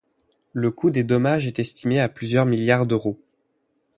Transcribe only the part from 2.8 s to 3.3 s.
d'euros.